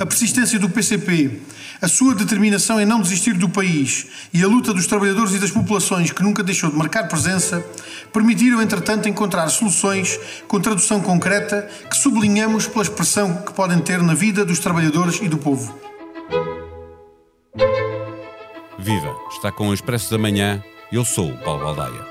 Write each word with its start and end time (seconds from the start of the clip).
A 0.00 0.06
persistência 0.06 0.58
do 0.58 0.70
PCP, 0.70 1.42
a 1.78 1.86
sua 1.86 2.14
determinação 2.14 2.80
em 2.80 2.86
não 2.86 3.02
desistir 3.02 3.34
do 3.34 3.50
país 3.50 4.06
e 4.32 4.42
a 4.42 4.46
luta 4.46 4.72
dos 4.72 4.86
trabalhadores 4.86 5.34
e 5.34 5.38
das 5.38 5.50
populações 5.50 6.10
que 6.10 6.22
nunca 6.22 6.42
deixou 6.42 6.70
de 6.70 6.76
marcar 6.76 7.06
presença 7.06 7.62
permitiram, 8.10 8.62
entretanto, 8.62 9.10
encontrar 9.10 9.46
soluções 9.50 10.18
com 10.48 10.58
tradução 10.58 11.02
concreta 11.02 11.68
que 11.90 11.94
sublinhamos 11.94 12.66
pela 12.66 12.82
expressão 12.82 13.42
que 13.42 13.52
podem 13.52 13.78
ter 13.78 14.02
na 14.02 14.14
vida 14.14 14.42
dos 14.42 14.58
trabalhadores 14.58 15.20
e 15.20 15.28
do 15.28 15.36
povo. 15.36 15.78
Viva! 18.78 19.14
Está 19.30 19.52
com 19.52 19.68
o 19.68 19.74
Expresso 19.74 20.10
da 20.10 20.16
Manhã. 20.16 20.64
Eu 20.90 21.04
sou 21.04 21.30
o 21.30 21.36
Paulo 21.36 21.62
Baldaia. 21.62 22.06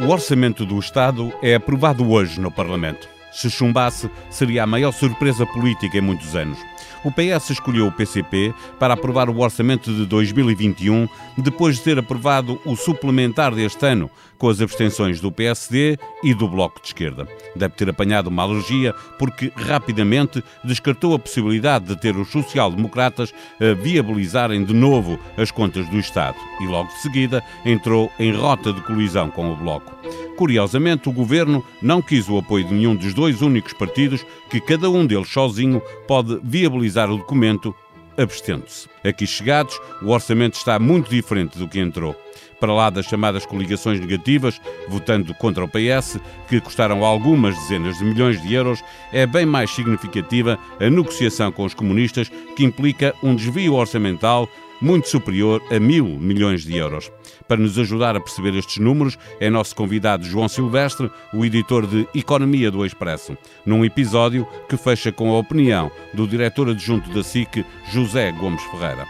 O 0.00 0.08
orçamento 0.08 0.66
do 0.66 0.78
Estado 0.78 1.32
é 1.42 1.54
aprovado 1.54 2.06
hoje 2.10 2.38
no 2.38 2.50
Parlamento. 2.50 3.13
Se 3.34 3.50
chumbasse, 3.50 4.08
seria 4.30 4.62
a 4.62 4.66
maior 4.66 4.92
surpresa 4.92 5.44
política 5.44 5.98
em 5.98 6.00
muitos 6.00 6.36
anos. 6.36 6.58
O 7.04 7.10
PS 7.10 7.50
escolheu 7.50 7.86
o 7.86 7.92
PCP 7.92 8.54
para 8.78 8.94
aprovar 8.94 9.28
o 9.28 9.40
orçamento 9.40 9.92
de 9.92 10.06
2021, 10.06 11.08
depois 11.36 11.76
de 11.76 11.82
ter 11.82 11.98
aprovado 11.98 12.58
o 12.64 12.76
suplementar 12.76 13.54
deste 13.54 13.84
ano, 13.84 14.08
com 14.44 14.50
as 14.50 14.60
abstenções 14.60 15.22
do 15.22 15.32
PSD 15.32 15.96
e 16.22 16.34
do 16.34 16.46
Bloco 16.46 16.78
de 16.78 16.88
Esquerda. 16.88 17.26
Deve 17.56 17.76
ter 17.76 17.88
apanhado 17.88 18.26
uma 18.26 18.42
alergia 18.42 18.94
porque 19.18 19.50
rapidamente 19.56 20.44
descartou 20.62 21.14
a 21.14 21.18
possibilidade 21.18 21.86
de 21.86 21.96
ter 21.98 22.14
os 22.14 22.30
social-democratas 22.30 23.32
a 23.58 23.72
viabilizarem 23.72 24.62
de 24.62 24.74
novo 24.74 25.18
as 25.38 25.50
contas 25.50 25.88
do 25.88 25.98
Estado 25.98 26.36
e 26.60 26.66
logo 26.66 26.90
de 26.90 26.98
seguida 27.00 27.42
entrou 27.64 28.12
em 28.18 28.34
rota 28.34 28.70
de 28.70 28.82
colisão 28.82 29.30
com 29.30 29.50
o 29.50 29.56
Bloco. 29.56 29.90
Curiosamente, 30.36 31.08
o 31.08 31.12
governo 31.12 31.64
não 31.80 32.02
quis 32.02 32.28
o 32.28 32.36
apoio 32.36 32.66
de 32.66 32.74
nenhum 32.74 32.94
dos 32.94 33.14
dois 33.14 33.40
únicos 33.40 33.72
partidos 33.72 34.26
que 34.50 34.60
cada 34.60 34.90
um 34.90 35.06
deles 35.06 35.30
sozinho 35.30 35.80
pode 36.06 36.38
viabilizar 36.44 37.10
o 37.10 37.16
documento 37.16 37.74
abstendo-se. 38.18 38.88
Aqui 39.02 39.26
chegados, 39.26 39.80
o 40.02 40.10
orçamento 40.10 40.58
está 40.58 40.78
muito 40.78 41.08
diferente 41.08 41.56
do 41.56 41.66
que 41.66 41.80
entrou. 41.80 42.14
Para 42.60 42.72
lá 42.72 42.90
das 42.90 43.06
chamadas 43.06 43.46
coligações 43.46 44.00
negativas, 44.00 44.60
votando 44.88 45.34
contra 45.34 45.64
o 45.64 45.68
PS, 45.68 46.18
que 46.48 46.60
custaram 46.60 47.04
algumas 47.04 47.56
dezenas 47.58 47.98
de 47.98 48.04
milhões 48.04 48.40
de 48.42 48.54
euros, 48.54 48.82
é 49.12 49.26
bem 49.26 49.46
mais 49.46 49.70
significativa 49.70 50.58
a 50.80 50.90
negociação 50.90 51.52
com 51.52 51.64
os 51.64 51.74
comunistas, 51.74 52.30
que 52.56 52.64
implica 52.64 53.14
um 53.22 53.34
desvio 53.34 53.74
orçamental 53.74 54.48
muito 54.80 55.08
superior 55.08 55.62
a 55.70 55.78
mil 55.78 56.04
milhões 56.06 56.62
de 56.62 56.76
euros. 56.76 57.10
Para 57.48 57.60
nos 57.60 57.78
ajudar 57.78 58.16
a 58.16 58.20
perceber 58.20 58.54
estes 58.54 58.78
números, 58.78 59.18
é 59.40 59.48
nosso 59.48 59.74
convidado 59.74 60.24
João 60.24 60.48
Silvestre, 60.48 61.10
o 61.32 61.44
editor 61.44 61.86
de 61.86 62.06
Economia 62.14 62.70
do 62.70 62.84
Expresso, 62.84 63.36
num 63.64 63.84
episódio 63.84 64.46
que 64.68 64.76
fecha 64.76 65.10
com 65.12 65.30
a 65.30 65.38
opinião 65.38 65.90
do 66.12 66.26
diretor 66.26 66.68
adjunto 66.68 67.10
da 67.10 67.22
SIC, 67.22 67.64
José 67.92 68.32
Gomes 68.32 68.62
Ferreira. 68.64 69.06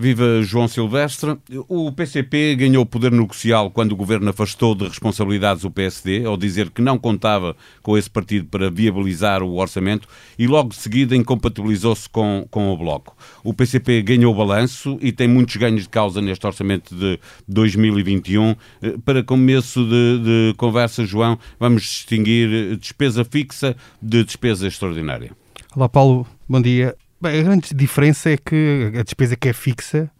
Viva 0.00 0.42
João 0.42 0.66
Silvestre. 0.66 1.36
O 1.68 1.92
PCP 1.92 2.56
ganhou 2.56 2.86
poder 2.86 3.12
negocial 3.12 3.70
quando 3.70 3.92
o 3.92 3.96
governo 3.96 4.30
afastou 4.30 4.74
de 4.74 4.88
responsabilidades 4.88 5.62
o 5.62 5.70
PSD, 5.70 6.24
ao 6.24 6.38
dizer 6.38 6.70
que 6.70 6.80
não 6.80 6.98
contava 6.98 7.54
com 7.82 7.98
esse 7.98 8.08
partido 8.08 8.46
para 8.46 8.70
viabilizar 8.70 9.42
o 9.42 9.56
orçamento 9.58 10.08
e 10.38 10.46
logo 10.46 10.70
de 10.70 10.76
seguida 10.76 11.14
incompatibilizou-se 11.14 12.08
com, 12.08 12.46
com 12.50 12.72
o 12.72 12.78
Bloco. 12.78 13.14
O 13.44 13.52
PCP 13.52 14.00
ganhou 14.00 14.34
balanço 14.34 14.96
e 15.02 15.12
tem 15.12 15.28
muitos 15.28 15.56
ganhos 15.56 15.82
de 15.82 15.90
causa 15.90 16.22
neste 16.22 16.46
orçamento 16.46 16.94
de 16.94 17.20
2021. 17.46 18.56
Para 19.04 19.22
começo 19.22 19.84
de, 19.84 20.18
de 20.18 20.54
conversa, 20.56 21.04
João, 21.04 21.38
vamos 21.58 21.82
distinguir 21.82 22.74
despesa 22.78 23.22
fixa 23.22 23.76
de 24.00 24.24
despesa 24.24 24.66
extraordinária. 24.66 25.32
Olá, 25.76 25.90
Paulo. 25.90 26.26
Bom 26.48 26.62
dia. 26.62 26.96
Bem, 27.22 27.38
a 27.38 27.42
grande 27.42 27.74
diferença 27.74 28.30
é 28.30 28.38
que 28.38 28.92
a 28.98 29.02
despesa 29.02 29.36
que 29.36 29.50
é 29.50 29.52
fixa 29.52 30.10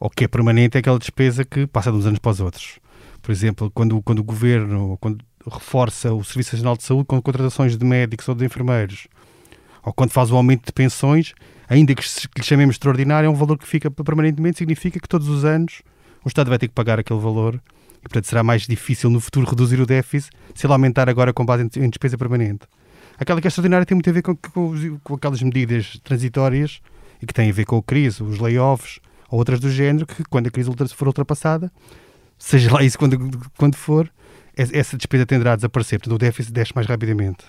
ou 0.00 0.10
que 0.10 0.24
é 0.24 0.28
permanente 0.28 0.76
é 0.76 0.80
aquela 0.80 0.98
despesa 0.98 1.44
que 1.44 1.64
passa 1.64 1.92
de 1.92 1.96
uns 1.96 2.06
anos 2.06 2.18
para 2.18 2.32
os 2.32 2.40
outros. 2.40 2.80
Por 3.22 3.30
exemplo, 3.30 3.70
quando, 3.72 4.02
quando 4.02 4.18
o 4.18 4.24
governo 4.24 4.98
quando 5.00 5.24
reforça 5.48 6.12
o 6.12 6.24
Serviço 6.24 6.56
Nacional 6.56 6.76
de 6.76 6.82
Saúde 6.82 7.04
com 7.04 7.22
contratações 7.22 7.76
de 7.76 7.84
médicos 7.84 8.28
ou 8.28 8.34
de 8.34 8.44
enfermeiros, 8.44 9.06
ou 9.84 9.92
quando 9.92 10.10
faz 10.10 10.32
o 10.32 10.36
aumento 10.36 10.66
de 10.66 10.72
pensões, 10.72 11.34
ainda 11.68 11.94
que 11.94 12.02
lhe 12.02 12.42
chamemos 12.42 12.74
extraordinário, 12.74 13.28
é 13.28 13.30
um 13.30 13.34
valor 13.34 13.56
que 13.56 13.68
fica 13.68 13.88
permanentemente, 13.88 14.58
significa 14.58 14.98
que 14.98 15.08
todos 15.08 15.28
os 15.28 15.44
anos 15.44 15.82
o 16.24 16.28
Estado 16.28 16.48
vai 16.48 16.58
ter 16.58 16.66
que 16.66 16.74
pagar 16.74 16.98
aquele 16.98 17.20
valor 17.20 17.62
e, 17.98 18.02
portanto, 18.08 18.26
será 18.26 18.42
mais 18.42 18.66
difícil 18.66 19.08
no 19.08 19.20
futuro 19.20 19.48
reduzir 19.48 19.80
o 19.80 19.86
déficit 19.86 20.32
se 20.52 20.66
ele 20.66 20.72
aumentar 20.72 21.08
agora 21.08 21.32
com 21.32 21.46
base 21.46 21.62
em 21.76 21.88
despesa 21.88 22.18
permanente. 22.18 22.66
Aquela 23.18 23.40
que 23.40 23.46
é 23.46 23.48
extraordinária 23.48 23.86
tem 23.86 23.94
muito 23.94 24.10
a 24.10 24.12
ver 24.12 24.22
com, 24.22 24.34
com, 24.36 24.98
com 25.02 25.14
aquelas 25.14 25.42
medidas 25.42 26.00
transitórias 26.02 26.80
e 27.22 27.26
que 27.26 27.32
têm 27.34 27.50
a 27.50 27.52
ver 27.52 27.64
com 27.64 27.76
a 27.76 27.82
crise, 27.82 28.22
os 28.22 28.38
layoffs 28.38 29.00
ou 29.30 29.38
outras 29.38 29.60
do 29.60 29.70
género, 29.70 30.06
que 30.06 30.24
quando 30.24 30.46
a 30.46 30.50
crise 30.50 30.70
for 30.94 31.06
ultrapassada, 31.06 31.72
seja 32.38 32.72
lá 32.72 32.82
isso 32.82 32.98
quando, 32.98 33.18
quando 33.56 33.76
for, 33.76 34.10
essa 34.56 34.96
despesa 34.96 35.26
tenderá 35.26 35.52
a 35.52 35.56
desaparecer. 35.56 35.98
Portanto, 35.98 36.14
o 36.14 36.18
déficit 36.18 36.52
desce 36.52 36.72
mais 36.74 36.86
rapidamente. 36.86 37.44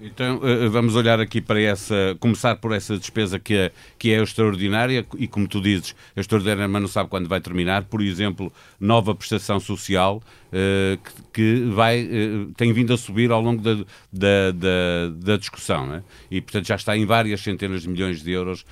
Então 0.00 0.40
eh, 0.42 0.68
vamos 0.68 0.96
olhar 0.96 1.20
aqui 1.20 1.42
para 1.42 1.60
essa, 1.60 2.16
começar 2.18 2.56
por 2.56 2.72
essa 2.72 2.96
despesa 2.96 3.38
que 3.38 3.54
é, 3.54 3.72
que 3.98 4.10
é 4.10 4.22
extraordinária 4.22 5.06
e 5.18 5.28
como 5.28 5.46
tu 5.46 5.60
dizes, 5.60 5.94
extraordinária 6.16 6.66
mas 6.66 6.80
não 6.80 6.88
sabe 6.88 7.10
quando 7.10 7.28
vai 7.28 7.38
terminar, 7.40 7.84
por 7.84 8.00
exemplo, 8.00 8.50
nova 8.80 9.14
prestação 9.14 9.60
social 9.60 10.22
uh, 10.46 10.98
que, 11.32 11.64
vai, 11.70 12.08
tem 12.56 12.72
vindo 12.72 12.94
a 12.94 12.96
subir 12.96 13.30
ao 13.30 13.42
longo 13.42 13.60
da, 13.60 13.74
da, 14.10 14.52
da, 14.54 15.08
da 15.14 15.36
discussão 15.36 15.86
né? 15.86 16.02
e 16.30 16.40
portanto 16.40 16.66
já 16.66 16.76
está 16.76 16.96
em 16.96 17.04
várias 17.04 17.42
centenas 17.42 17.82
de 17.82 17.88
milhões 17.88 18.22
de 18.22 18.30
euros 18.30 18.64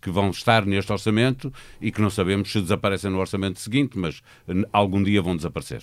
que 0.00 0.10
vão 0.10 0.30
estar 0.30 0.64
neste 0.64 0.90
orçamento 0.90 1.52
e 1.80 1.92
que 1.92 2.00
não 2.00 2.08
sabemos 2.08 2.50
se 2.50 2.60
desaparecem 2.60 3.10
no 3.10 3.18
orçamento 3.18 3.60
seguinte, 3.60 3.98
mas 3.98 4.22
algum 4.72 5.02
dia 5.02 5.20
vão 5.20 5.36
desaparecer. 5.36 5.82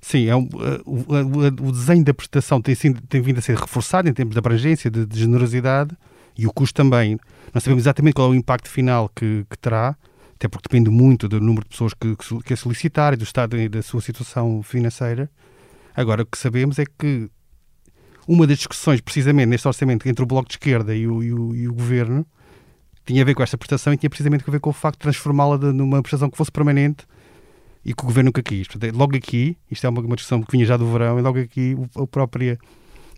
Sim, 0.00 0.28
é 0.28 0.34
um, 0.34 0.44
uh, 0.44 0.82
o, 0.86 1.68
o, 1.68 1.72
desenho 1.72 2.02
da 2.02 2.14
prestação 2.14 2.60
tem, 2.60 2.74
tem 2.74 3.20
vindo 3.20 3.38
a 3.38 3.42
ser 3.42 3.56
reforçado 3.56 4.08
em 4.08 4.12
termos 4.14 4.32
de 4.32 4.38
abrangência, 4.38 4.90
de, 4.90 5.04
de, 5.04 5.18
generosidade 5.18 5.94
e 6.36 6.46
o 6.46 6.52
custo 6.52 6.74
também. 6.74 7.18
Não 7.52 7.60
sabemos 7.60 7.82
exatamente 7.82 8.14
qual 8.14 8.28
é 8.28 8.30
o 8.30 8.34
impacto 8.34 8.68
final 8.68 9.10
que, 9.14 9.44
que 9.48 9.58
terá, 9.58 9.94
até 10.34 10.48
porque 10.48 10.68
depende 10.70 10.88
muito 10.88 11.28
do 11.28 11.38
número 11.38 11.64
de 11.64 11.70
pessoas 11.70 11.92
que, 11.92 12.16
que, 12.16 12.42
que 12.42 12.56
solicitar 12.56 13.12
e 13.12 13.16
do 13.16 13.24
estado 13.24 13.58
e 13.58 13.68
da 13.68 13.82
sua 13.82 14.00
situação 14.00 14.62
financeira. 14.62 15.30
Agora, 15.94 16.22
o 16.22 16.26
que 16.26 16.38
sabemos 16.38 16.78
é 16.78 16.84
que 16.86 17.30
uma 18.26 18.46
das 18.46 18.56
discussões, 18.56 19.02
precisamente 19.02 19.48
neste 19.48 19.68
orçamento, 19.68 20.08
entre 20.08 20.22
o 20.22 20.26
Bloco 20.26 20.48
de 20.48 20.54
Esquerda 20.54 20.94
e 20.94 21.06
o, 21.06 21.22
e 21.22 21.32
o, 21.32 21.54
e 21.54 21.68
o 21.68 21.74
Governo, 21.74 22.24
tinha 23.04 23.20
a 23.22 23.24
ver 23.24 23.34
com 23.34 23.42
esta 23.42 23.58
prestação 23.58 23.92
e 23.92 23.98
tinha 23.98 24.08
precisamente 24.08 24.44
a 24.46 24.50
ver 24.50 24.60
com 24.60 24.70
o 24.70 24.72
facto 24.72 24.96
de 24.96 25.00
transformá-la 25.00 25.58
numa 25.58 26.00
prestação 26.00 26.30
que 26.30 26.38
fosse 26.38 26.50
permanente 26.50 27.04
e 27.84 27.94
que 27.94 28.02
o 28.02 28.06
governo 28.06 28.28
nunca 28.28 28.42
quis. 28.42 28.68
Portanto, 28.68 28.94
logo 28.94 29.16
aqui, 29.16 29.56
isto 29.70 29.86
é 29.86 29.90
uma, 29.90 30.00
uma 30.00 30.16
discussão 30.16 30.42
que 30.42 30.52
vinha 30.52 30.66
já 30.66 30.76
do 30.76 30.90
verão, 30.90 31.18
e 31.18 31.22
logo 31.22 31.38
aqui 31.38 31.76
a 31.96 32.06
própria 32.06 32.58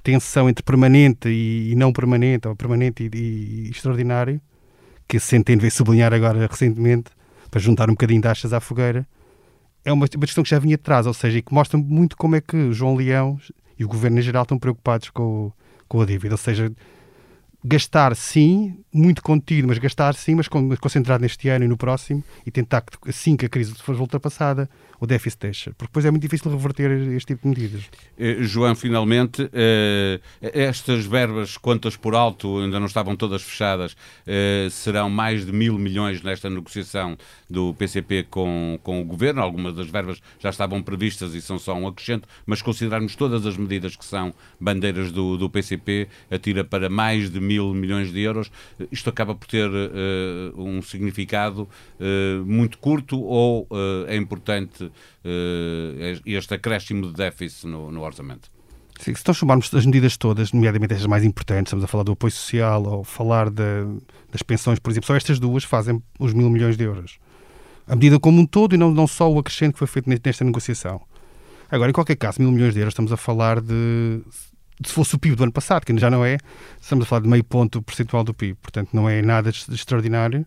tensão 0.03 0.49
entre 0.49 0.63
permanente 0.65 1.29
e, 1.29 1.73
e 1.73 1.75
não 1.75 1.93
permanente, 1.93 2.49
ou 2.49 2.57
permanente 2.57 3.09
e, 3.13 3.17
e, 3.17 3.71
extraordinário, 3.71 4.41
que 5.09 5.19
se 5.21 5.37
entende 5.37 5.69
sublinhar 5.71 6.13
agora 6.13 6.47
recentemente, 6.47 7.11
para 7.51 7.61
juntar 7.61 7.91
um 7.91 7.93
bocadinho 7.93 8.23
de 8.23 8.29
achas 8.29 8.53
à 8.53 8.61
fogueira, 8.61 9.07
é 9.85 9.93
uma, 9.93 10.07
uma 10.15 10.27
questão 10.27 10.43
que 10.43 10.51
já 10.51 10.59
vinha 10.59 10.77
de 10.77 10.83
trás, 10.83 11.07
ou 11.07 11.13
seja, 11.13 11.39
e 11.39 11.43
que 11.43 11.53
mostra 11.53 11.79
muito 11.79 12.17
como 12.17 12.37
é 12.37 12.41
que 12.41 12.73
João 12.73 12.95
Leão 12.95 13.39
e 13.79 13.85
o 13.85 13.89
governo 13.89 14.19
em 14.19 14.23
geral 14.23 14.43
estão 14.43 14.59
preocupados 14.59 15.11
com, 15.11 15.53
com 15.89 16.01
a 16.01 16.07
dívida. 16.07 16.35
Ou 16.35 16.39
seja, 16.39 16.73
gastar 17.65 18.17
sim, 18.17 18.77
muito 18.93 19.23
contido, 19.23 19.69
mas 19.69 19.79
gastar 19.79 20.15
sim, 20.15 20.35
mas 20.35 20.49
concentrado 20.49 21.23
neste 21.23 21.49
ano 21.49 21.65
e 21.65 21.69
no 21.69 21.77
próximo 21.77 22.23
e 22.45 22.51
tentar 22.51 22.83
que 22.83 23.09
assim 23.09 23.37
que 23.37 23.47
a 23.47 23.49
crise 23.49 23.75
for 23.75 23.99
ultrapassada, 24.01 24.69
o 24.99 25.07
déficit 25.07 25.41
deixa. 25.41 25.71
Porque 25.71 25.87
depois 25.87 26.05
é 26.05 26.11
muito 26.11 26.23
difícil 26.23 26.51
reverter 26.51 26.91
este 27.13 27.35
tipo 27.35 27.43
de 27.43 27.49
medidas. 27.49 27.85
Eh, 28.19 28.39
João, 28.41 28.75
finalmente, 28.75 29.49
eh, 29.53 30.21
estas 30.41 31.05
verbas, 31.05 31.57
contas 31.57 31.97
por 31.97 32.15
alto, 32.15 32.59
ainda 32.59 32.79
não 32.79 32.87
estavam 32.87 33.17
todas 33.17 33.43
fechadas, 33.43 33.97
eh, 34.27 34.69
serão 34.71 35.09
mais 35.11 35.45
de 35.47 35.53
mil 35.53 35.79
milhões 35.79 36.23
nesta 36.23 36.49
negociação 36.49 37.17
do 37.49 37.75
PCP 37.75 38.27
com, 38.31 38.79
com 38.83 39.01
o 39.01 39.05
Governo. 39.05 39.41
Algumas 39.43 39.75
das 39.75 39.89
verbas 39.89 40.21
já 40.39 40.51
estavam 40.51 40.83
previstas 40.83 41.35
e 41.35 41.43
são 41.43 41.59
só 41.59 41.75
um 41.75 41.87
acrescento, 41.87 42.29
mas 42.47 42.63
considerarmos 42.63 43.17
todas 43.17 43.45
as 43.47 43.57
medidas 43.57 43.97
que 43.97 44.05
são 44.05 44.35
bandeiras 44.61 45.11
do, 45.11 45.37
do 45.37 45.51
PCP, 45.51 46.09
atira 46.31 46.65
para 46.65 46.89
mais 46.89 47.31
de 47.31 47.41
mil 47.41 47.52
mil 47.53 47.75
milhões 47.75 48.13
de 48.13 48.21
euros, 48.21 48.51
isto 48.91 49.11
acaba 49.11 49.35
por 49.35 49.47
ter 49.47 49.69
uh, 49.69 50.61
um 50.61 50.81
significado 50.81 51.63
uh, 51.63 52.45
muito 52.47 52.79
curto 52.79 53.21
ou 53.21 53.67
uh, 53.71 54.07
é 54.09 54.17
importante 54.17 54.91
este 56.27 56.55
acréscimo 56.55 57.07
de 57.07 57.13
déficit 57.13 57.67
no, 57.67 57.93
no 57.93 58.03
orçamento? 58.03 58.51
Sim, 58.99 59.15
se 59.15 59.23
nós 59.27 59.37
somarmos 59.37 59.73
as 59.75 59.87
medidas 59.87 60.17
todas, 60.17 60.53
nomeadamente 60.53 60.95
as 60.95 61.07
mais 61.07 61.25
importantes, 61.25 61.71
estamos 61.71 61.85
a 61.85 61.89
falar 61.89 62.05
do 62.05 62.13
apoio 62.13 62.33
social 62.33 62.83
ou 62.85 63.05
falar 63.05 63.51
de, 63.51 63.63
das 64.31 64.43
pensões, 64.43 64.79
por 64.79 64.91
exemplo, 64.91 65.07
só 65.07 65.15
estas 65.15 65.39
duas 65.39 65.65
fazem 65.65 66.03
os 66.19 66.33
mil 66.33 66.51
milhões 66.51 66.77
de 66.77 66.85
euros. 66.85 67.19
A 67.87 67.95
medida 67.95 68.19
como 68.19 68.41
um 68.41 68.47
todo 68.47 68.75
e 68.75 68.79
não, 68.79 68.93
não 68.93 69.07
só 69.07 69.31
o 69.31 69.39
acrescente 69.39 69.73
que 69.73 69.79
foi 69.79 69.89
feito 69.89 70.09
nesta 70.09 70.45
negociação. 70.45 71.01
Agora, 71.71 71.91
em 71.91 71.93
qualquer 71.93 72.17
caso, 72.17 72.41
mil 72.41 72.51
milhões 72.53 72.75
de 72.75 72.81
euros, 72.81 72.93
estamos 72.93 73.13
a 73.13 73.17
falar 73.17 73.61
de 73.61 74.21
se 74.89 74.95
fosse 74.95 75.15
o 75.15 75.19
PIB 75.19 75.37
do 75.37 75.43
ano 75.45 75.53
passado, 75.53 75.85
que 75.85 75.97
já 75.99 76.11
não 76.11 76.25
é, 76.25 76.39
estamos 76.81 77.05
a 77.05 77.09
falar 77.09 77.23
de 77.23 77.29
meio 77.29 77.45
ponto 77.45 77.83
percentual 77.83 78.25
do 78.25 78.35
PIB, 78.35 78.57
portanto 78.61 78.91
não 78.93 79.09
é 79.09 79.23
nada 79.23 79.51
de 79.51 79.75
extraordinário. 79.75 80.47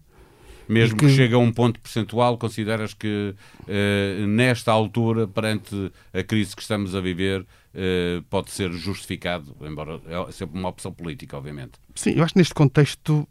Mesmo 0.67 0.97
que... 0.97 1.05
que 1.05 1.15
chegue 1.15 1.33
a 1.33 1.37
um 1.37 1.51
ponto 1.51 1.79
percentual, 1.79 2.37
consideras 2.37 2.93
que 2.93 3.35
eh, 3.67 4.25
nesta 4.27 4.71
altura, 4.71 5.27
perante 5.27 5.91
a 6.13 6.23
crise 6.23 6.55
que 6.55 6.61
estamos 6.61 6.95
a 6.95 7.01
viver, 7.01 7.45
eh, 7.73 8.21
pode 8.29 8.51
ser 8.51 8.71
justificado, 8.71 9.55
embora 9.61 10.01
é 10.07 10.31
sempre 10.31 10.57
uma 10.57 10.69
opção 10.69 10.91
política, 10.91 11.37
obviamente. 11.37 11.73
Sim, 11.93 12.11
eu 12.11 12.23
acho 12.23 12.33
que 12.33 12.39
neste 12.39 12.53
contexto, 12.53 13.27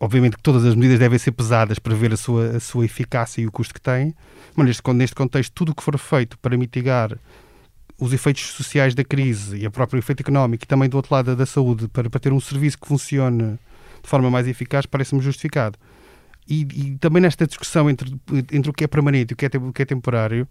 obviamente 0.00 0.36
que 0.36 0.42
todas 0.42 0.64
as 0.64 0.74
medidas 0.74 0.98
devem 0.98 1.18
ser 1.18 1.32
pesadas 1.32 1.78
para 1.78 1.94
ver 1.94 2.12
a 2.12 2.16
sua, 2.16 2.56
a 2.56 2.60
sua 2.60 2.84
eficácia 2.84 3.40
e 3.40 3.46
o 3.46 3.52
custo 3.52 3.72
que 3.72 3.80
têm, 3.80 4.14
mas 4.56 4.66
neste, 4.66 4.92
neste 4.92 5.14
contexto, 5.14 5.52
tudo 5.52 5.72
o 5.72 5.74
que 5.74 5.82
for 5.82 5.96
feito 5.98 6.38
para 6.38 6.56
mitigar 6.56 7.16
os 7.98 8.12
efeitos 8.12 8.42
sociais 8.42 8.94
da 8.94 9.02
crise 9.02 9.56
e 9.56 9.66
a 9.66 9.70
próprio 9.70 9.98
efeito 9.98 10.20
económico 10.20 10.64
e 10.64 10.66
também 10.66 10.88
do 10.88 10.96
outro 10.96 11.14
lado 11.14 11.34
da 11.34 11.46
saúde 11.46 11.88
para, 11.88 12.10
para 12.10 12.20
ter 12.20 12.32
um 12.32 12.40
serviço 12.40 12.78
que 12.78 12.86
funcione 12.86 13.58
de 14.02 14.08
forma 14.08 14.30
mais 14.30 14.46
eficaz 14.46 14.86
parece-me 14.86 15.20
justificado. 15.22 15.78
E, 16.48 16.62
e, 16.62 16.98
também 16.98 17.20
nesta 17.20 17.46
discussão 17.46 17.90
entre, 17.90 18.14
entre 18.52 18.70
o 18.70 18.72
que 18.72 18.84
é 18.84 18.86
permanente 18.86 19.32
e 19.32 19.34
o 19.34 19.36
que 19.36 19.46
é, 19.46 19.50
o 19.58 19.72
que 19.72 19.82
é 19.82 19.84
temporário, 19.84 20.46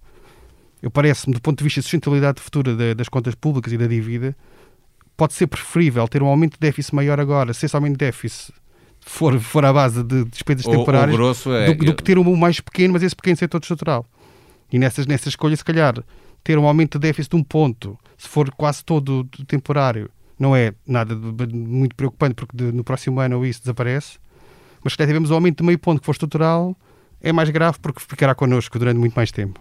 eu 0.81 0.91
parece-me, 0.91 1.33
do 1.33 1.41
ponto 1.41 1.59
de 1.59 1.63
vista 1.63 1.79
de 1.79 1.85
sustentabilidade 1.85 2.41
futura 2.41 2.75
da, 2.75 2.93
das 2.93 3.07
contas 3.07 3.33
públicas 3.33 3.71
e 3.71 3.77
da 3.77 3.87
dívida, 3.87 4.35
pode 5.15 5.33
ser 5.33 5.47
preferível 5.47 6.05
ter 6.07 6.21
um 6.21 6.27
aumento 6.27 6.53
de 6.53 6.59
déficit 6.59 6.93
maior 6.93 7.19
agora, 7.19 7.53
se 7.53 7.65
esse 7.65 7.75
aumento 7.75 7.93
de 7.93 8.05
déficit 8.05 8.53
for, 8.99 9.39
for 9.39 9.63
à 9.63 9.71
base 9.71 10.03
de 10.03 10.25
despesas 10.25 10.65
temporárias, 10.65 11.45
o, 11.45 11.49
o 11.49 11.55
é... 11.55 11.73
do, 11.73 11.85
do, 11.85 11.95
que 11.95 12.03
ter 12.03 12.17
um 12.17 12.35
mais 12.35 12.59
pequeno, 12.59 12.93
mas 12.93 13.03
esse 13.03 13.15
pequeno 13.15 13.37
ser 13.37 13.47
todo 13.47 13.63
estrutural. 13.63 14.05
E 14.71 14.77
nessas, 14.77 15.05
nessas 15.07 15.27
escolhas, 15.27 15.59
se 15.59 15.65
calhar, 15.65 16.03
ter 16.45 16.59
um 16.59 16.67
aumento 16.67 16.99
de 16.99 17.07
déficit 17.07 17.31
de 17.31 17.37
um 17.37 17.43
ponto, 17.43 17.97
se 18.15 18.27
for 18.27 18.51
quase 18.51 18.85
todo 18.85 19.25
temporário, 19.47 20.11
não 20.39 20.55
é 20.55 20.73
nada 20.85 21.15
de, 21.15 21.55
muito 21.55 21.95
preocupante, 21.95 22.35
porque 22.35 22.55
de, 22.55 22.71
no 22.71 22.83
próximo 22.83 23.19
ano 23.19 23.43
isso 23.43 23.61
desaparece. 23.61 24.19
Mas 24.83 24.93
se 24.93 24.97
tivemos 24.97 25.31
um 25.31 25.33
aumento 25.33 25.57
de 25.57 25.63
meio 25.63 25.79
ponto 25.79 25.99
que 25.99 26.05
for 26.05 26.11
estrutural, 26.11 26.77
é 27.19 27.33
mais 27.33 27.49
grave 27.49 27.79
porque 27.81 27.99
ficará 27.99 28.35
connosco 28.35 28.77
durante 28.77 28.99
muito 28.99 29.15
mais 29.15 29.31
tempo. 29.31 29.59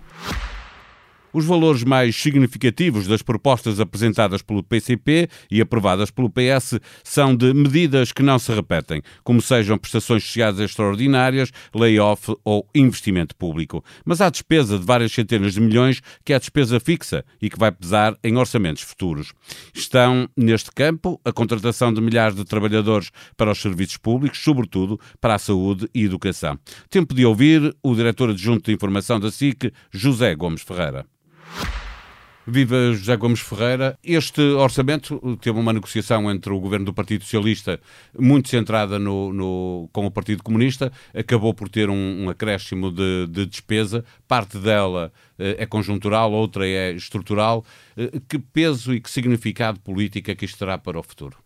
Os 1.34 1.44
valores 1.46 1.82
mais 1.82 2.14
significativos 2.14 3.08
das 3.08 3.20
propostas 3.20 3.80
apresentadas 3.80 4.40
pelo 4.40 4.62
PCP 4.62 5.28
e 5.50 5.60
aprovadas 5.60 6.08
pelo 6.08 6.30
PS 6.30 6.78
são 7.02 7.34
de 7.34 7.52
medidas 7.52 8.12
que 8.12 8.22
não 8.22 8.38
se 8.38 8.52
repetem, 8.54 9.02
como 9.24 9.42
sejam 9.42 9.76
prestações 9.76 10.22
sociais 10.22 10.60
extraordinárias, 10.60 11.50
layoff 11.74 12.36
ou 12.44 12.68
investimento 12.72 13.34
público. 13.34 13.84
Mas 14.04 14.20
há 14.20 14.30
despesa 14.30 14.78
de 14.78 14.86
várias 14.86 15.10
centenas 15.10 15.54
de 15.54 15.60
milhões 15.60 16.00
que 16.24 16.32
é 16.32 16.38
despesa 16.38 16.78
fixa 16.78 17.24
e 17.42 17.50
que 17.50 17.58
vai 17.58 17.72
pesar 17.72 18.16
em 18.22 18.36
orçamentos 18.36 18.84
futuros. 18.84 19.32
Estão 19.74 20.28
neste 20.36 20.70
campo 20.70 21.20
a 21.24 21.32
contratação 21.32 21.92
de 21.92 22.00
milhares 22.00 22.36
de 22.36 22.44
trabalhadores 22.44 23.10
para 23.36 23.50
os 23.50 23.60
serviços 23.60 23.96
públicos, 23.96 24.38
sobretudo 24.38 25.00
para 25.20 25.34
a 25.34 25.38
saúde 25.40 25.90
e 25.92 26.04
educação. 26.04 26.56
Tempo 26.88 27.12
de 27.12 27.26
ouvir 27.26 27.76
o 27.82 27.92
diretor 27.92 28.30
adjunto 28.30 28.70
de 28.70 28.72
informação 28.76 29.18
da 29.18 29.32
SIC, 29.32 29.72
José 29.90 30.32
Gomes 30.36 30.62
Ferreira. 30.62 31.04
Viva 32.46 32.92
José 32.92 33.16
Gomes 33.16 33.40
Ferreira. 33.40 33.98
Este 34.04 34.40
orçamento 34.40 35.38
teve 35.40 35.58
uma 35.58 35.72
negociação 35.72 36.30
entre 36.30 36.52
o 36.52 36.60
governo 36.60 36.86
do 36.86 36.92
Partido 36.92 37.24
Socialista, 37.24 37.80
muito 38.18 38.48
centrada 38.48 38.98
no, 38.98 39.32
no 39.32 39.88
com 39.92 40.04
o 40.04 40.10
Partido 40.10 40.42
Comunista, 40.42 40.92
acabou 41.14 41.54
por 41.54 41.68
ter 41.68 41.88
um, 41.88 42.24
um 42.24 42.28
acréscimo 42.28 42.90
de, 42.90 43.26
de, 43.28 43.46
despesa. 43.46 44.04
Parte 44.28 44.58
dela 44.58 45.10
eh, 45.38 45.56
é 45.60 45.66
conjuntural, 45.66 46.32
outra 46.32 46.66
é 46.66 46.92
estrutural. 46.92 47.64
Eh, 47.96 48.20
que 48.28 48.38
peso 48.38 48.94
e 48.94 49.00
que 49.00 49.10
significado 49.10 49.80
político 49.80 50.30
é 50.30 50.34
que 50.34 50.44
isto 50.44 50.58
terá 50.58 50.76
para 50.76 50.98
o 50.98 51.02
futuro? 51.02 51.43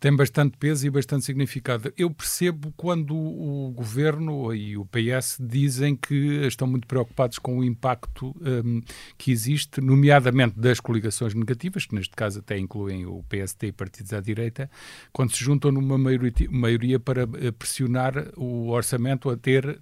Tem 0.00 0.16
bastante 0.16 0.56
peso 0.56 0.86
e 0.86 0.90
bastante 0.90 1.26
significado. 1.26 1.92
Eu 1.96 2.10
percebo 2.10 2.72
quando 2.74 3.14
o 3.14 3.70
governo 3.76 4.52
e 4.54 4.76
o 4.76 4.86
PS 4.86 5.36
dizem 5.38 5.94
que 5.94 6.46
estão 6.46 6.66
muito 6.66 6.88
preocupados 6.88 7.38
com 7.38 7.58
o 7.58 7.64
impacto 7.64 8.34
um, 8.40 8.80
que 9.18 9.30
existe, 9.30 9.78
nomeadamente 9.80 10.58
das 10.58 10.80
coligações 10.80 11.34
negativas, 11.34 11.84
que 11.84 11.94
neste 11.94 12.16
caso 12.16 12.38
até 12.38 12.58
incluem 12.58 13.04
o 13.04 13.22
PSD 13.28 13.68
e 13.68 13.72
partidos 13.72 14.14
à 14.14 14.20
direita, 14.20 14.70
quando 15.12 15.36
se 15.36 15.44
juntam 15.44 15.70
numa 15.70 15.98
maioria 15.98 16.98
para 16.98 17.28
eh, 17.34 17.50
pressionar 17.50 18.28
o 18.36 18.70
orçamento 18.70 19.28
a 19.28 19.36
ter 19.36 19.80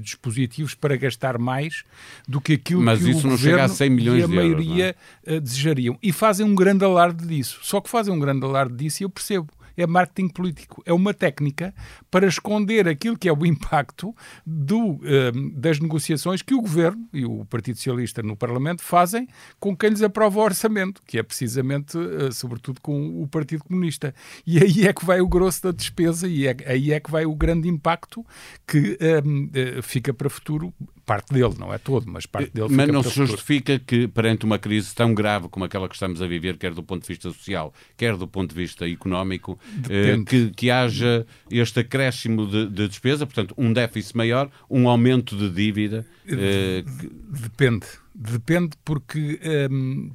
dispositivos 0.00 0.74
para 0.74 0.96
gastar 0.96 1.36
mais 1.38 1.84
do 2.26 2.40
que 2.40 2.54
aquilo 2.54 2.80
Mas 2.80 3.02
que 3.02 3.10
isso 3.10 3.20
o 3.20 3.22
não 3.24 3.30
governo 3.32 3.58
chega 3.58 3.64
a 3.64 3.68
100 3.68 3.90
milhões 3.90 4.20
e 4.20 4.24
a 4.24 4.26
de 4.26 4.34
maioria 4.34 4.84
euros, 4.86 4.96
é? 5.26 5.40
desejariam. 5.40 5.98
E 6.02 6.10
fazem 6.10 6.46
um 6.46 6.54
grande 6.54 6.84
alarde 6.84 7.26
disso. 7.26 7.58
Só 7.62 7.82
que 7.82 7.90
fazem 7.90 8.14
um 8.14 8.18
grande 8.18 8.42
alarde 8.42 8.74
disso 8.74 9.02
e 9.02 9.04
eu 9.04 9.10
percebo 9.10 9.25
percebo. 9.26 9.48
É 9.78 9.86
marketing 9.86 10.28
político. 10.28 10.82
É 10.86 10.92
uma 10.92 11.12
técnica 11.12 11.74
para 12.10 12.26
esconder 12.26 12.88
aquilo 12.88 13.18
que 13.18 13.28
é 13.28 13.32
o 13.32 13.44
impacto 13.44 14.16
do, 14.46 14.98
ehm, 15.04 15.50
das 15.54 15.78
negociações 15.78 16.40
que 16.40 16.54
o 16.54 16.62
Governo 16.62 17.06
e 17.12 17.26
o 17.26 17.44
Partido 17.44 17.76
Socialista 17.76 18.22
no 18.22 18.34
Parlamento 18.34 18.82
fazem 18.82 19.28
com 19.60 19.76
quem 19.76 19.90
lhes 19.90 20.00
aprova 20.00 20.38
o 20.38 20.42
orçamento, 20.42 21.02
que 21.06 21.18
é 21.18 21.22
precisamente, 21.22 21.98
uh, 21.98 22.32
sobretudo, 22.32 22.80
com 22.80 23.22
o 23.22 23.28
Partido 23.28 23.64
Comunista. 23.64 24.14
E 24.46 24.58
aí 24.58 24.86
é 24.86 24.94
que 24.94 25.04
vai 25.04 25.20
o 25.20 25.28
grosso 25.28 25.64
da 25.64 25.72
despesa 25.72 26.26
e 26.26 26.46
é, 26.46 26.56
aí 26.64 26.92
é 26.92 26.98
que 26.98 27.10
vai 27.10 27.26
o 27.26 27.34
grande 27.34 27.68
impacto 27.68 28.24
que 28.66 28.96
ehm, 28.98 29.50
eh, 29.52 29.82
fica 29.82 30.14
para 30.14 30.30
futuro 30.30 30.72
parte 31.06 31.32
dele, 31.32 31.54
não 31.56 31.72
é 31.72 31.78
todo, 31.78 32.04
mas 32.10 32.26
parte 32.26 32.52
dele 32.52 32.66
Mas 32.68 32.88
não 32.88 33.02
se 33.02 33.10
justifica 33.10 33.78
que, 33.78 34.08
perante 34.08 34.44
uma 34.44 34.58
crise 34.58 34.92
tão 34.92 35.14
grave 35.14 35.48
como 35.48 35.64
aquela 35.64 35.88
que 35.88 35.94
estamos 35.94 36.20
a 36.20 36.26
viver, 36.26 36.58
quer 36.58 36.74
do 36.74 36.82
ponto 36.82 37.02
de 37.02 37.08
vista 37.08 37.30
social, 37.30 37.72
quer 37.96 38.16
do 38.16 38.26
ponto 38.26 38.54
de 38.54 38.60
vista 38.60 38.88
económico, 38.88 39.56
eh, 39.88 40.18
que, 40.26 40.50
que 40.50 40.68
haja 40.68 41.24
este 41.48 41.80
acréscimo 41.80 42.44
de, 42.46 42.68
de, 42.68 42.88
despesa, 42.88 43.24
portanto, 43.24 43.54
um 43.56 43.72
déficit 43.72 44.16
maior, 44.16 44.50
um 44.68 44.88
aumento 44.88 45.36
de 45.36 45.48
dívida. 45.48 46.04
Eh, 46.26 46.82
Depende. 47.30 47.86
Depende 48.18 48.70
porque 48.82 49.38
hum, 49.70 50.10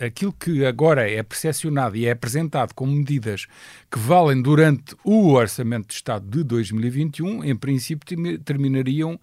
aquilo 0.00 0.32
que 0.32 0.64
agora 0.64 1.10
é 1.10 1.22
percepcionado 1.22 1.94
e 1.94 2.06
é 2.06 2.12
apresentado 2.12 2.72
como 2.72 2.90
medidas 2.90 3.46
que 3.90 3.98
valem 3.98 4.40
durante 4.40 4.96
o 5.04 5.32
Orçamento 5.32 5.88
de 5.88 5.94
Estado 5.94 6.26
de 6.26 6.42
2021, 6.42 7.44
em 7.44 7.54
princípio 7.54 8.06
terminariam 8.38 9.20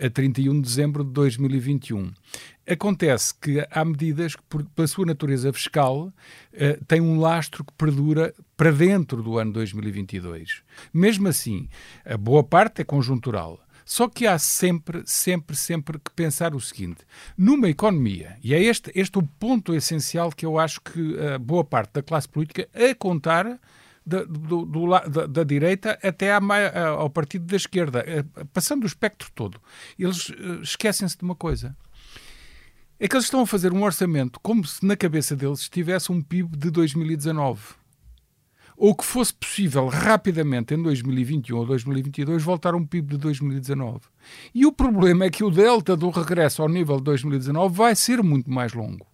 a 0.00 0.10
31 0.10 0.60
de 0.60 0.68
dezembro 0.68 1.04
de 1.04 1.10
2021. 1.10 2.12
Acontece 2.68 3.34
que 3.40 3.66
há 3.70 3.84
medidas 3.84 4.34
que, 4.34 4.42
por, 4.48 4.64
pela 4.64 4.88
sua 4.88 5.06
natureza 5.06 5.52
fiscal, 5.52 6.06
uh, 6.08 6.84
têm 6.86 7.00
um 7.00 7.20
lastro 7.20 7.64
que 7.64 7.72
perdura 7.74 8.34
para 8.56 8.72
dentro 8.72 9.22
do 9.22 9.38
ano 9.38 9.52
2022. 9.52 10.62
Mesmo 10.92 11.28
assim, 11.28 11.68
a 12.04 12.16
boa 12.16 12.42
parte 12.42 12.82
é 12.82 12.84
conjuntural. 12.84 13.60
Só 13.84 14.08
que 14.08 14.26
há 14.26 14.36
sempre, 14.36 15.04
sempre, 15.06 15.54
sempre 15.54 16.00
que 16.00 16.10
pensar 16.10 16.56
o 16.56 16.60
seguinte: 16.60 17.04
numa 17.38 17.68
economia, 17.68 18.36
e 18.42 18.52
é 18.52 18.60
este, 18.60 18.90
este 18.96 19.16
o 19.16 19.22
ponto 19.22 19.72
essencial 19.72 20.32
que 20.32 20.44
eu 20.44 20.58
acho 20.58 20.80
que 20.80 21.16
a 21.20 21.38
boa 21.38 21.64
parte 21.64 21.92
da 21.92 22.02
classe 22.02 22.28
política, 22.28 22.68
a 22.74 22.92
contar 22.96 23.60
da, 24.06 24.22
do, 24.22 24.64
do, 24.64 24.86
da, 25.08 25.26
da, 25.26 25.42
direita 25.42 25.98
até 26.00 26.32
à, 26.32 26.40
ao 26.90 27.10
partido 27.10 27.44
da 27.44 27.56
esquerda, 27.56 28.04
eh, 28.06 28.24
passando 28.52 28.84
o 28.84 28.86
espectro 28.86 29.28
todo. 29.34 29.60
Eles 29.98 30.30
eh, 30.30 30.62
esquecem-se 30.62 31.18
de 31.18 31.24
uma 31.24 31.34
coisa. 31.34 31.76
É 33.00 33.08
que 33.08 33.16
eles 33.16 33.24
estão 33.24 33.40
a 33.40 33.46
fazer 33.46 33.72
um 33.72 33.82
orçamento 33.82 34.38
como 34.40 34.64
se 34.64 34.86
na 34.86 34.96
cabeça 34.96 35.34
deles 35.34 35.60
estivesse 35.60 36.12
um 36.12 36.22
PIB 36.22 36.56
de 36.56 36.70
2019. 36.70 37.74
Ou 38.76 38.94
que 38.94 39.04
fosse 39.04 39.34
possível 39.34 39.88
rapidamente 39.88 40.74
em 40.74 40.82
2021 40.82 41.56
ou 41.56 41.66
2022 41.66 42.42
voltar 42.42 42.74
a 42.74 42.76
um 42.76 42.86
PIB 42.86 43.12
de 43.12 43.18
2019. 43.18 44.00
E 44.54 44.64
o 44.66 44.72
problema 44.72 45.24
é 45.24 45.30
que 45.30 45.42
o 45.42 45.50
delta 45.50 45.96
do 45.96 46.10
regresso 46.10 46.62
ao 46.62 46.68
nível 46.68 46.98
de 46.98 47.04
2019 47.04 47.74
vai 47.74 47.96
ser 47.96 48.22
muito 48.22 48.50
mais 48.50 48.72
longo 48.72 49.06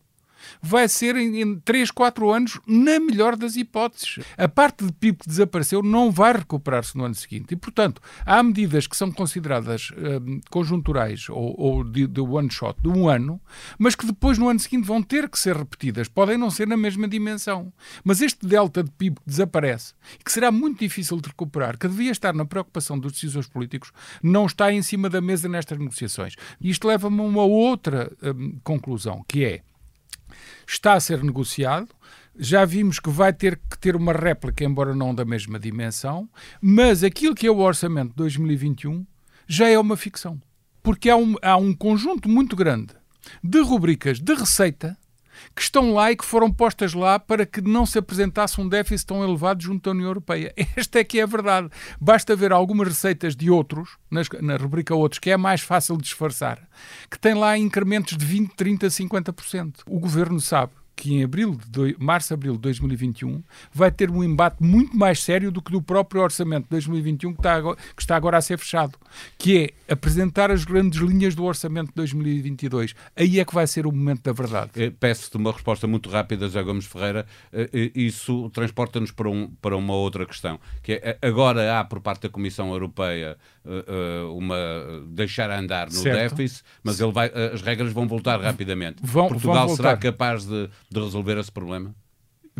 vai 0.60 0.88
ser 0.88 1.16
em, 1.16 1.40
em 1.40 1.58
3, 1.60 1.90
4 1.90 2.30
anos, 2.30 2.60
na 2.66 2.98
melhor 3.00 3.36
das 3.36 3.56
hipóteses. 3.56 4.18
A 4.36 4.48
parte 4.48 4.84
de 4.84 4.92
PIB 4.92 5.18
que 5.18 5.28
desapareceu 5.28 5.82
não 5.82 6.10
vai 6.10 6.32
recuperar-se 6.32 6.96
no 6.96 7.04
ano 7.04 7.14
seguinte. 7.14 7.52
E, 7.52 7.56
portanto, 7.56 8.00
há 8.24 8.42
medidas 8.42 8.86
que 8.86 8.96
são 8.96 9.10
consideradas 9.10 9.90
hum, 9.92 10.40
conjunturais 10.50 11.28
ou, 11.28 11.54
ou 11.58 11.84
de, 11.84 12.06
de 12.06 12.20
one 12.20 12.50
shot, 12.50 12.80
de 12.80 12.88
um 12.88 13.08
ano, 13.08 13.40
mas 13.78 13.94
que 13.94 14.06
depois 14.06 14.38
no 14.38 14.48
ano 14.48 14.60
seguinte 14.60 14.86
vão 14.86 15.02
ter 15.02 15.28
que 15.28 15.38
ser 15.38 15.56
repetidas. 15.56 16.08
Podem 16.08 16.36
não 16.36 16.50
ser 16.50 16.66
na 16.66 16.76
mesma 16.76 17.08
dimensão. 17.08 17.72
Mas 18.04 18.20
este 18.20 18.46
delta 18.46 18.82
de 18.82 18.90
PIB 18.90 19.16
que 19.16 19.26
desaparece, 19.26 19.94
que 20.24 20.32
será 20.32 20.50
muito 20.50 20.80
difícil 20.80 21.20
de 21.20 21.28
recuperar, 21.28 21.78
que 21.78 21.88
devia 21.88 22.10
estar 22.10 22.34
na 22.34 22.44
preocupação 22.44 22.98
dos 22.98 23.12
decisores 23.12 23.48
políticos, 23.48 23.92
não 24.22 24.46
está 24.46 24.72
em 24.72 24.82
cima 24.82 25.08
da 25.08 25.20
mesa 25.20 25.48
nestas 25.48 25.78
negociações. 25.78 26.34
E 26.60 26.70
isto 26.70 26.86
leva-me 26.86 27.20
a 27.20 27.24
uma 27.24 27.42
outra 27.42 28.10
hum, 28.22 28.58
conclusão, 28.62 29.24
que 29.26 29.44
é 29.44 29.62
está 30.66 30.94
a 30.94 31.00
ser 31.00 31.22
negociado. 31.22 31.88
Já 32.38 32.64
vimos 32.64 32.98
que 32.98 33.10
vai 33.10 33.32
ter 33.32 33.56
que 33.56 33.78
ter 33.78 33.94
uma 33.94 34.12
réplica, 34.12 34.64
embora 34.64 34.94
não 34.94 35.14
da 35.14 35.24
mesma 35.24 35.58
dimensão, 35.58 36.28
mas 36.60 37.04
aquilo 37.04 37.34
que 37.34 37.46
é 37.46 37.50
o 37.50 37.58
orçamento 37.58 38.10
de 38.10 38.16
2021 38.16 39.06
já 39.46 39.68
é 39.68 39.78
uma 39.78 39.96
ficção. 39.96 40.40
Porque 40.82 41.10
há 41.10 41.16
um, 41.16 41.36
há 41.42 41.56
um 41.56 41.74
conjunto 41.74 42.28
muito 42.28 42.56
grande 42.56 42.94
de 43.42 43.60
rubricas 43.60 44.18
de 44.18 44.34
receita 44.34 44.96
que 45.54 45.62
estão 45.62 45.92
lá 45.92 46.12
e 46.12 46.16
que 46.16 46.24
foram 46.24 46.50
postas 46.50 46.94
lá 46.94 47.18
para 47.18 47.46
que 47.46 47.60
não 47.60 47.86
se 47.86 47.98
apresentasse 47.98 48.60
um 48.60 48.68
déficit 48.68 49.06
tão 49.06 49.24
elevado 49.24 49.62
junto 49.62 49.88
à 49.88 49.92
União 49.92 50.08
Europeia. 50.08 50.52
Esta 50.76 50.98
é 50.98 51.04
que 51.04 51.18
é 51.20 51.22
a 51.22 51.26
verdade. 51.26 51.68
Basta 52.00 52.36
ver 52.36 52.52
algumas 52.52 52.88
receitas 52.88 53.34
de 53.34 53.50
outros, 53.50 53.96
nas, 54.10 54.28
na 54.40 54.56
rubrica 54.56 54.94
Outros, 54.94 55.18
que 55.18 55.30
é 55.30 55.36
mais 55.36 55.60
fácil 55.60 55.96
de 55.96 56.02
disfarçar, 56.02 56.58
que 57.10 57.18
tem 57.18 57.34
lá 57.34 57.56
incrementos 57.56 58.16
de 58.16 58.24
20, 58.24 58.54
30, 58.54 58.86
50%. 58.88 59.80
O 59.86 59.98
governo 59.98 60.40
sabe 60.40 60.72
que 60.94 61.14
em 61.14 61.24
abril 61.24 61.58
de 61.68 61.96
março, 61.98 62.32
abril 62.32 62.54
de 62.54 62.60
2021 62.60 63.42
vai 63.72 63.90
ter 63.90 64.10
um 64.10 64.22
embate 64.22 64.62
muito 64.62 64.96
mais 64.96 65.20
sério 65.20 65.50
do 65.50 65.60
que 65.60 65.72
do 65.72 65.82
próprio 65.82 66.22
orçamento 66.22 66.64
de 66.64 66.70
2021 66.70 67.32
que 67.32 67.40
está, 67.40 67.54
agora, 67.54 67.76
que 67.96 68.02
está 68.02 68.16
agora 68.16 68.36
a 68.36 68.40
ser 68.40 68.58
fechado, 68.58 68.98
que 69.38 69.74
é 69.88 69.92
apresentar 69.92 70.50
as 70.50 70.64
grandes 70.64 71.00
linhas 71.00 71.34
do 71.34 71.44
orçamento 71.44 71.88
de 71.88 71.94
2022. 71.94 72.94
Aí 73.16 73.40
é 73.40 73.44
que 73.44 73.54
vai 73.54 73.66
ser 73.66 73.86
o 73.86 73.92
momento 73.92 74.22
da 74.22 74.32
verdade. 74.32 74.70
Eh, 74.76 74.92
peço-te 74.98 75.36
uma 75.36 75.52
resposta 75.52 75.86
muito 75.86 76.08
rápida, 76.08 76.46
José 76.46 76.62
Gomes 76.62 76.86
Ferreira. 76.86 77.26
Eh, 77.52 77.70
eh, 77.72 77.90
isso 77.94 78.50
transporta-nos 78.50 79.10
para, 79.10 79.28
um, 79.28 79.48
para 79.60 79.76
uma 79.76 79.94
outra 79.94 80.24
questão, 80.26 80.58
que 80.82 80.92
é 80.92 81.18
agora 81.22 81.78
há 81.78 81.84
por 81.84 82.00
parte 82.00 82.22
da 82.22 82.28
Comissão 82.28 82.70
Europeia 82.72 83.36
uma 84.34 84.56
deixar 85.06 85.48
andar 85.50 85.86
no 85.86 85.92
certo. 85.92 86.34
déficit, 86.34 86.64
mas 86.82 86.98
ele 86.98 87.12
vai, 87.12 87.30
as 87.54 87.62
regras 87.62 87.92
vão 87.92 88.08
voltar 88.08 88.40
rapidamente. 88.40 88.96
Vão, 89.00 89.28
Portugal 89.28 89.68
vão 89.68 89.76
será 89.76 89.96
capaz 89.96 90.44
de 90.44 90.68
de 90.92 91.00
resolver 91.00 91.38
esse 91.38 91.50
problema? 91.50 91.94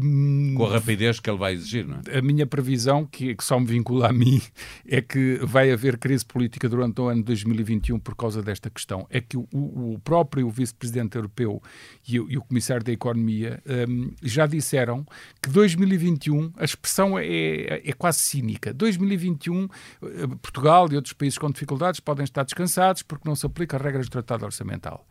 Hum, 0.01 0.55
Com 0.57 0.65
a 0.65 0.73
rapidez 0.73 1.21
que 1.21 1.29
ele 1.29 1.39
vai 1.39 1.53
exigir, 1.53 1.87
não 1.87 2.01
é? 2.07 2.19
A 2.19 2.23
minha 2.23 2.47
previsão, 2.47 3.05
que, 3.05 3.35
que, 3.35 3.45
só 3.45 3.61
me 3.61 3.67
vincula 3.67 4.09
a 4.09 4.13
mim, 4.13 4.41
é 4.89 5.03
que 5.03 5.39
vai 5.43 5.71
haver 5.71 5.99
crise 5.99 6.25
política 6.25 6.67
durante 6.67 6.99
o 6.99 7.09
ano 7.09 7.21
de 7.21 7.27
2021 7.27 8.01
por 8.01 8.17
causa 8.17 8.43
desta 8.43 8.71
questão. 8.71 9.07
É 9.11 9.21
que 9.21 9.37
o, 9.37 9.47
o 9.53 10.01
próprio 10.03 10.49
vice-presidente 10.49 11.17
europeu 11.17 11.63
e 12.09 12.19
o, 12.19 12.31
e 12.31 12.39
o, 12.39 12.43
comissário 12.43 12.83
da 12.83 12.91
Economia 12.91 13.63
um, 13.87 14.13
já 14.23 14.47
disseram 14.47 15.05
que 15.43 15.51
2021, 15.51 16.53
a 16.57 16.65
expressão 16.65 17.19
é, 17.19 17.27
é, 17.27 17.83
é 17.91 17.93
quase 17.93 18.21
cínica. 18.21 18.73
2021, 18.73 19.65
eh, 19.65 20.27
Portugal 20.41 20.89
e 20.91 20.97
outros 20.97 21.13
países 21.13 21.39
com 21.39 21.51
dificuldades 21.51 22.01
podem 22.01 22.25
estar 22.25 22.45
descansados 22.45 23.03
porque 23.03 23.29
não 23.29 23.37
se 23.37 23.45
aplica 23.45 23.77
a 23.77 23.81
regras 23.81 24.07
do 24.07 24.13
Tratado 24.13 24.47
Orçamental. 24.47 25.07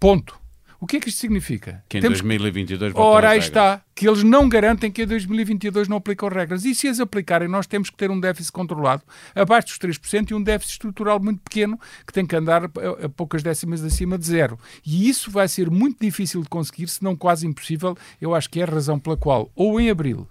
Ponto. 0.00 0.43
O 0.84 0.86
que 0.86 0.98
é 0.98 1.00
que 1.00 1.08
isto 1.08 1.18
significa? 1.18 1.82
Que 1.88 1.96
em 1.96 2.02
Temos... 2.02 2.20
2022 2.20 2.92
Ora, 2.94 3.30
aí 3.30 3.38
está. 3.38 3.80
Que 3.94 4.06
eles 4.06 4.22
não 4.22 4.46
garantem 4.46 4.92
que 4.92 5.04
em 5.04 5.06
2022 5.06 5.88
não 5.88 5.96
aplicam 5.96 6.28
regras. 6.28 6.66
E 6.66 6.74
se 6.74 6.86
as 6.88 7.00
aplicarem, 7.00 7.48
nós 7.48 7.66
temos 7.66 7.88
que 7.88 7.96
ter 7.96 8.10
um 8.10 8.20
déficit 8.20 8.52
controlado 8.52 9.02
abaixo 9.34 9.68
dos 9.68 9.78
3% 9.78 10.30
e 10.30 10.34
um 10.34 10.42
déficit 10.42 10.72
estrutural 10.72 11.18
muito 11.18 11.40
pequeno 11.40 11.80
que 12.06 12.12
tem 12.12 12.26
que 12.26 12.36
andar 12.36 12.64
a 12.64 13.08
poucas 13.08 13.42
décimas 13.42 13.82
acima 13.82 14.18
de 14.18 14.26
zero. 14.26 14.58
E 14.84 15.08
isso 15.08 15.30
vai 15.30 15.48
ser 15.48 15.70
muito 15.70 16.04
difícil 16.04 16.42
de 16.42 16.50
conseguir, 16.50 16.86
se 16.88 17.02
não 17.02 17.16
quase 17.16 17.46
impossível. 17.46 17.96
Eu 18.20 18.34
acho 18.34 18.50
que 18.50 18.60
é 18.60 18.64
a 18.64 18.66
razão 18.66 18.98
pela 18.98 19.16
qual, 19.16 19.50
ou 19.56 19.80
em 19.80 19.88
abril, 19.88 20.28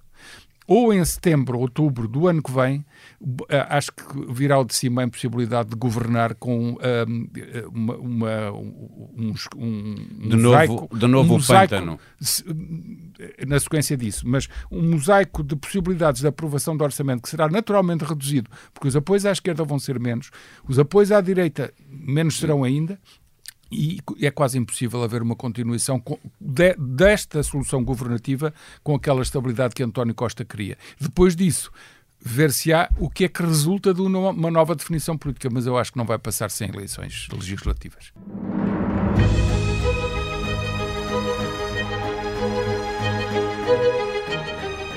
ou 0.68 0.94
em 0.94 1.04
setembro, 1.04 1.60
outubro 1.60 2.08
do 2.08 2.28
ano 2.28 2.42
que 2.42 2.52
vem, 2.52 2.86
eh, 3.50 3.68
acho 3.70 3.92
que 3.92 4.34
virá 4.34 4.56
ao 4.56 4.66
de 4.66 4.74
cima 4.76 5.02
a 5.02 5.06
impossibilidade 5.06 5.70
de 5.70 5.76
governar 5.76 6.36
com 6.36 6.72
um, 6.72 6.78
uma, 7.72 7.98
uma, 7.98 8.52
um, 8.52 9.34
um, 9.58 9.96
de 10.30 10.38
mosaico, 10.38 10.74
novo, 10.74 10.90
de 10.98 11.08
novo 11.08 11.34
um 11.34 11.38
mosaico, 11.38 11.76
pântano. 11.76 12.00
Na 13.48 13.60
sequência 13.60 13.98
disso, 13.98 14.28
mas 14.28 14.48
um 14.72 14.92
mosaico 14.92 15.44
de 15.44 15.56
possibilidades 15.56 16.22
de 16.22 16.28
aprovação 16.28 16.76
do 16.76 16.84
orçamento 16.84 17.22
que 17.22 17.30
será 17.30 17.50
naturalmente 17.50 18.04
reduzido, 18.04 18.50
porque 18.74 18.88
os 18.88 18.96
apoios 18.96 19.26
à 19.26 19.32
esquerda 19.32 19.64
vão 19.64 19.80
ser 19.80 20.00
menos, 20.00 20.32
os 20.68 20.80
apoios 20.80 21.12
à 21.12 21.22
direita 21.22 21.74
menos 21.90 22.38
serão 22.38 22.64
ainda, 22.64 23.00
e 23.74 24.26
é 24.26 24.32
quase 24.32 24.58
impossível 24.58 25.04
haver 25.04 25.22
uma 25.22 25.36
continuação 25.36 26.02
de, 26.40 26.76
desta 26.76 27.42
solução 27.44 27.84
governativa 27.84 28.54
com 28.84 28.96
aquela 28.96 29.22
estabilidade 29.22 29.74
que 29.74 29.84
António 29.84 30.14
Costa 30.14 30.46
queria. 30.46 30.78
Depois 31.00 31.36
disso, 31.36 31.72
ver 32.22 32.52
se 32.54 32.72
há 32.72 32.90
o 32.98 33.10
que 33.10 33.26
é 33.26 33.28
que 33.28 33.42
resulta 33.42 33.94
de 33.94 34.02
uma 34.02 34.52
nova 34.52 34.76
definição 34.76 35.18
política, 35.18 35.50
mas 35.52 35.66
eu 35.66 35.78
acho 35.78 35.92
que 35.92 35.98
não 35.98 36.06
vai 36.06 36.18
passar 36.18 36.50
sem 36.50 36.70
eleições 36.70 37.28
legislativas. 37.32 38.14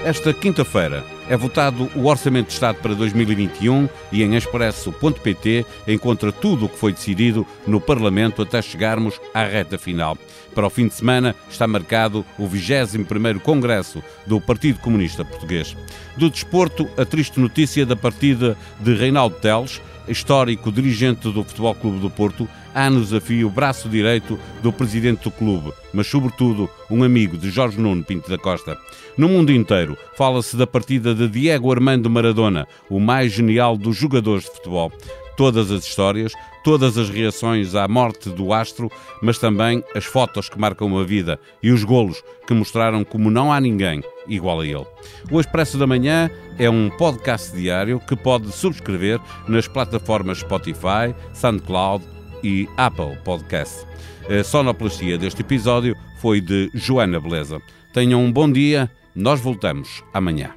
Esta 0.04 0.32
quinta-feira 0.32 1.15
é 1.28 1.36
votado 1.36 1.90
o 1.94 2.06
Orçamento 2.06 2.48
de 2.48 2.52
Estado 2.52 2.78
para 2.80 2.94
2021 2.94 3.88
e 4.12 4.22
em 4.22 4.34
expresso.pt 4.34 5.66
encontra 5.86 6.32
tudo 6.32 6.66
o 6.66 6.68
que 6.68 6.78
foi 6.78 6.92
decidido 6.92 7.46
no 7.66 7.80
Parlamento 7.80 8.42
até 8.42 8.62
chegarmos 8.62 9.20
à 9.34 9.44
reta 9.44 9.78
final. 9.78 10.16
Para 10.54 10.66
o 10.66 10.70
fim 10.70 10.88
de 10.88 10.94
semana 10.94 11.34
está 11.50 11.66
marcado 11.66 12.24
o 12.38 12.48
21º 12.48 13.40
Congresso 13.40 14.02
do 14.26 14.40
Partido 14.40 14.78
Comunista 14.78 15.24
Português. 15.24 15.76
Do 16.16 16.30
desporto, 16.30 16.88
a 16.96 17.04
triste 17.04 17.38
notícia 17.38 17.84
da 17.84 17.94
partida 17.94 18.56
de 18.80 18.94
Reinaldo 18.94 19.36
Teles, 19.36 19.82
histórico 20.08 20.70
dirigente 20.70 21.30
do 21.30 21.44
Futebol 21.44 21.74
Clube 21.74 21.98
do 21.98 22.10
Porto, 22.10 22.48
anos 22.74 23.12
a 23.12 23.20
fio 23.20 23.48
braço 23.48 23.88
direito 23.88 24.38
do 24.62 24.72
presidente 24.72 25.24
do 25.24 25.30
clube, 25.30 25.72
mas 25.92 26.06
sobretudo 26.06 26.68
um 26.90 27.02
amigo 27.02 27.36
de 27.36 27.50
Jorge 27.50 27.80
Nuno 27.80 28.04
Pinto 28.04 28.28
da 28.28 28.38
Costa. 28.38 28.78
No 29.16 29.28
mundo 29.28 29.52
inteiro 29.52 29.96
fala-se 30.16 30.56
da 30.56 30.66
partida 30.66 31.14
de 31.14 31.28
Diego 31.28 31.72
Armando 31.72 32.10
Maradona, 32.10 32.66
o 32.90 33.00
mais 33.00 33.32
genial 33.32 33.76
dos 33.76 33.96
jogadores 33.96 34.44
de 34.44 34.50
futebol. 34.50 34.92
Todas 35.36 35.70
as 35.70 35.84
histórias, 35.84 36.32
todas 36.66 36.98
as 36.98 37.08
reações 37.08 37.76
à 37.76 37.86
morte 37.86 38.28
do 38.28 38.52
astro, 38.52 38.90
mas 39.22 39.38
também 39.38 39.84
as 39.94 40.04
fotos 40.04 40.48
que 40.48 40.58
marcam 40.58 40.98
a 40.98 41.04
vida 41.04 41.38
e 41.62 41.70
os 41.70 41.84
golos 41.84 42.24
que 42.44 42.52
mostraram 42.52 43.04
como 43.04 43.30
não 43.30 43.52
há 43.52 43.60
ninguém 43.60 44.02
igual 44.26 44.58
a 44.58 44.66
ele. 44.66 44.84
O 45.30 45.38
Expresso 45.38 45.78
da 45.78 45.86
Manhã 45.86 46.28
é 46.58 46.68
um 46.68 46.90
podcast 46.90 47.56
diário 47.56 48.00
que 48.00 48.16
pode 48.16 48.50
subscrever 48.50 49.20
nas 49.46 49.68
plataformas 49.68 50.38
Spotify, 50.38 51.14
SoundCloud 51.34 52.04
e 52.42 52.68
Apple 52.76 53.16
Podcast. 53.24 53.86
A 54.28 54.42
sonoplastia 54.42 55.16
deste 55.16 55.42
episódio 55.42 55.96
foi 56.20 56.40
de 56.40 56.68
Joana 56.74 57.20
Beleza. 57.20 57.62
Tenham 57.92 58.24
um 58.24 58.32
bom 58.32 58.50
dia, 58.50 58.90
nós 59.14 59.38
voltamos 59.38 60.02
amanhã. 60.12 60.50